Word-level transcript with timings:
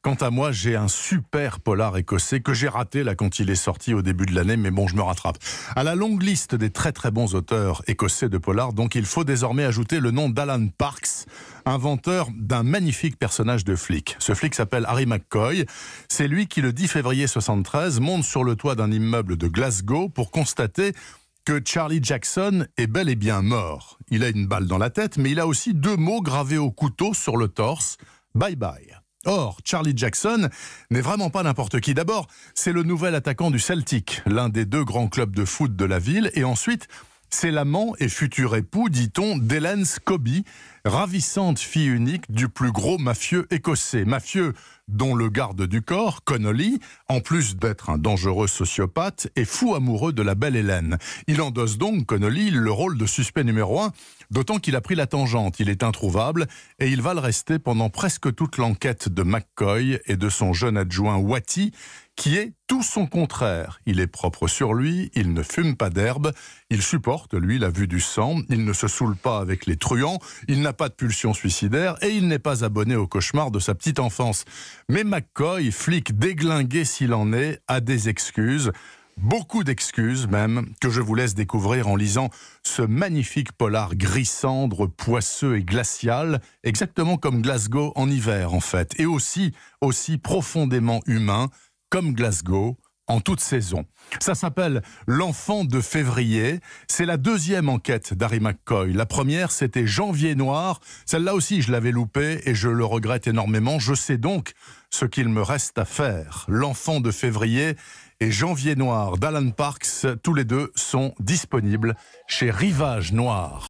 Quant 0.00 0.14
à 0.14 0.30
moi, 0.30 0.52
j'ai 0.52 0.76
un 0.76 0.86
super 0.86 1.58
polar 1.58 1.96
écossais 1.96 2.38
que 2.38 2.54
j'ai 2.54 2.68
raté 2.68 3.02
là 3.02 3.16
quand 3.16 3.40
il 3.40 3.50
est 3.50 3.56
sorti 3.56 3.94
au 3.94 4.00
début 4.00 4.26
de 4.26 4.34
l'année, 4.34 4.56
mais 4.56 4.70
bon, 4.70 4.86
je 4.86 4.94
me 4.94 5.02
rattrape. 5.02 5.38
À 5.74 5.82
la 5.82 5.96
longue 5.96 6.22
liste 6.22 6.54
des 6.54 6.70
très 6.70 6.92
très 6.92 7.10
bons 7.10 7.34
auteurs 7.34 7.82
écossais 7.88 8.28
de 8.28 8.38
polar, 8.38 8.72
donc 8.72 8.94
il 8.94 9.04
faut 9.04 9.24
désormais 9.24 9.64
ajouter 9.64 9.98
le 9.98 10.12
nom 10.12 10.28
d'Alan 10.28 10.68
Parks, 10.68 11.26
inventeur 11.64 12.28
d'un 12.38 12.62
magnifique 12.62 13.18
personnage 13.18 13.64
de 13.64 13.74
flic. 13.74 14.14
Ce 14.20 14.34
flic 14.34 14.54
s'appelle 14.54 14.84
Harry 14.86 15.04
McCoy. 15.04 15.66
C'est 16.08 16.28
lui 16.28 16.46
qui, 16.46 16.60
le 16.60 16.72
10 16.72 16.86
février 16.86 17.26
73, 17.26 17.98
monte 17.98 18.22
sur 18.22 18.44
le 18.44 18.54
toit 18.54 18.76
d'un 18.76 18.92
immeuble 18.92 19.36
de 19.36 19.48
Glasgow 19.48 20.08
pour 20.08 20.30
constater 20.30 20.92
que 21.44 21.60
Charlie 21.64 22.00
Jackson 22.00 22.66
est 22.76 22.86
bel 22.86 23.08
et 23.08 23.16
bien 23.16 23.42
mort. 23.42 23.98
Il 24.10 24.22
a 24.22 24.28
une 24.28 24.46
balle 24.46 24.68
dans 24.68 24.78
la 24.78 24.90
tête, 24.90 25.16
mais 25.16 25.32
il 25.32 25.40
a 25.40 25.48
aussi 25.48 25.74
deux 25.74 25.96
mots 25.96 26.22
gravés 26.22 26.58
au 26.58 26.70
couteau 26.70 27.14
sur 27.14 27.36
le 27.36 27.48
torse. 27.48 27.96
Bye 28.36 28.54
bye. 28.54 28.98
Or, 29.26 29.58
Charlie 29.64 29.94
Jackson 29.96 30.48
n'est 30.90 31.00
vraiment 31.00 31.30
pas 31.30 31.42
n'importe 31.42 31.80
qui. 31.80 31.92
D'abord, 31.92 32.28
c'est 32.54 32.72
le 32.72 32.84
nouvel 32.84 33.14
attaquant 33.14 33.50
du 33.50 33.58
Celtic, 33.58 34.22
l'un 34.26 34.48
des 34.48 34.64
deux 34.64 34.84
grands 34.84 35.08
clubs 35.08 35.34
de 35.34 35.44
foot 35.44 35.74
de 35.74 35.84
la 35.84 35.98
ville, 35.98 36.30
et 36.34 36.44
ensuite, 36.44 36.86
c'est 37.30 37.50
l'amant 37.50 37.94
et 37.98 38.08
futur 38.08 38.54
époux, 38.56 38.88
dit-on, 38.88 39.36
d'Hélène 39.36 39.84
Scobie, 39.84 40.44
ravissante 40.88 41.58
fille 41.58 41.88
unique 41.88 42.30
du 42.30 42.48
plus 42.48 42.72
gros 42.72 42.98
mafieux 42.98 43.46
écossais. 43.50 44.04
Mafieux 44.04 44.54
dont 44.88 45.14
le 45.14 45.28
garde 45.28 45.66
du 45.66 45.82
corps, 45.82 46.24
Connolly, 46.24 46.80
en 47.08 47.20
plus 47.20 47.56
d'être 47.56 47.90
un 47.90 47.98
dangereux 47.98 48.48
sociopathe, 48.48 49.28
est 49.36 49.44
fou 49.44 49.74
amoureux 49.74 50.12
de 50.12 50.22
la 50.22 50.34
belle 50.34 50.56
Hélène. 50.56 50.98
Il 51.26 51.42
endosse 51.42 51.76
donc, 51.76 52.06
Connolly, 52.06 52.50
le 52.50 52.70
rôle 52.70 52.96
de 52.96 53.06
suspect 53.06 53.44
numéro 53.44 53.80
un, 53.80 53.92
d'autant 54.30 54.58
qu'il 54.58 54.76
a 54.76 54.80
pris 54.80 54.94
la 54.94 55.06
tangente. 55.06 55.60
Il 55.60 55.68
est 55.68 55.82
introuvable 55.82 56.46
et 56.78 56.88
il 56.88 57.02
va 57.02 57.14
le 57.14 57.20
rester 57.20 57.58
pendant 57.58 57.90
presque 57.90 58.34
toute 58.34 58.56
l'enquête 58.56 59.08
de 59.08 59.22
McCoy 59.22 60.00
et 60.06 60.16
de 60.16 60.28
son 60.30 60.54
jeune 60.54 60.78
adjoint 60.78 61.16
Watty, 61.16 61.72
qui 62.16 62.36
est 62.36 62.52
tout 62.66 62.82
son 62.82 63.06
contraire. 63.06 63.78
Il 63.86 64.00
est 64.00 64.08
propre 64.08 64.48
sur 64.48 64.74
lui, 64.74 65.10
il 65.14 65.32
ne 65.32 65.42
fume 65.44 65.76
pas 65.76 65.88
d'herbe, 65.88 66.32
il 66.68 66.82
supporte, 66.82 67.34
lui, 67.34 67.58
la 67.58 67.70
vue 67.70 67.86
du 67.86 68.00
sang, 68.00 68.40
il 68.48 68.64
ne 68.64 68.72
se 68.72 68.88
saoule 68.88 69.16
pas 69.16 69.38
avec 69.38 69.66
les 69.66 69.76
truands, 69.76 70.18
il 70.48 70.60
n'a 70.60 70.72
pas 70.78 70.88
de 70.88 70.94
pulsion 70.94 71.34
suicidaire 71.34 71.96
et 72.02 72.10
il 72.10 72.28
n'est 72.28 72.38
pas 72.38 72.64
abonné 72.64 72.94
au 72.94 73.08
cauchemar 73.08 73.50
de 73.50 73.58
sa 73.58 73.74
petite 73.74 73.98
enfance. 73.98 74.44
Mais 74.88 75.02
McCoy, 75.02 75.72
flic 75.72 76.16
déglingué 76.16 76.84
s'il 76.84 77.12
en 77.12 77.32
est, 77.32 77.60
a 77.66 77.80
des 77.80 78.08
excuses. 78.08 78.70
Beaucoup 79.16 79.64
d'excuses 79.64 80.28
même, 80.28 80.72
que 80.80 80.88
je 80.88 81.00
vous 81.00 81.16
laisse 81.16 81.34
découvrir 81.34 81.88
en 81.88 81.96
lisant 81.96 82.30
ce 82.62 82.82
magnifique 82.82 83.50
polar 83.50 83.96
gris 83.96 84.24
cendre, 84.24 84.86
poisseux 84.86 85.56
et 85.56 85.64
glacial, 85.64 86.40
exactement 86.62 87.16
comme 87.16 87.42
Glasgow 87.42 87.92
en 87.96 88.08
hiver 88.08 88.54
en 88.54 88.60
fait, 88.60 88.92
et 89.00 89.06
aussi, 89.06 89.52
aussi 89.80 90.16
profondément 90.16 91.00
humain, 91.06 91.48
comme 91.90 92.12
Glasgow 92.12 92.78
en 93.08 93.20
toute 93.20 93.40
saison. 93.40 93.84
Ça 94.20 94.34
s'appelle 94.34 94.82
L'enfant 95.06 95.64
de 95.64 95.80
février. 95.80 96.60
C'est 96.86 97.04
la 97.04 97.16
deuxième 97.16 97.68
enquête 97.68 98.14
d'Harry 98.14 98.40
McCoy. 98.40 98.92
La 98.92 99.06
première, 99.06 99.50
c'était 99.50 99.86
Janvier 99.86 100.34
noir. 100.34 100.80
Celle-là 101.06 101.34
aussi, 101.34 101.62
je 101.62 101.72
l'avais 101.72 101.90
loupée 101.90 102.40
et 102.44 102.54
je 102.54 102.68
le 102.68 102.84
regrette 102.84 103.26
énormément. 103.26 103.78
Je 103.78 103.94
sais 103.94 104.18
donc 104.18 104.52
ce 104.90 105.04
qu'il 105.04 105.28
me 105.28 105.42
reste 105.42 105.78
à 105.78 105.84
faire. 105.84 106.44
L'enfant 106.48 107.00
de 107.00 107.10
février 107.10 107.76
et 108.20 108.30
Janvier 108.30 108.74
noir 108.74 109.18
d'Alan 109.18 109.50
Parks, 109.50 110.06
tous 110.22 110.34
les 110.34 110.44
deux 110.44 110.72
sont 110.74 111.14
disponibles 111.20 111.94
chez 112.26 112.50
Rivage 112.50 113.12
Noir. 113.12 113.66